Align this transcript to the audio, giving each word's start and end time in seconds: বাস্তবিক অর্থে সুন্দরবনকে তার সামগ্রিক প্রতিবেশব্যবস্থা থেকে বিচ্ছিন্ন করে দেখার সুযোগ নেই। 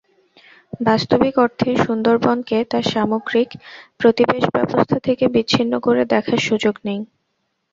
বাস্তবিক 0.81 1.35
অর্থে 1.37 1.69
সুন্দরবনকে 1.85 2.57
তার 2.71 2.85
সামগ্রিক 2.93 3.49
প্রতিবেশব্যবস্থা 3.99 4.97
থেকে 5.07 5.25
বিচ্ছিন্ন 5.35 5.73
করে 5.79 6.01
দেখার 6.13 6.39
সুযোগ 6.47 6.75
নেই। 6.85 6.99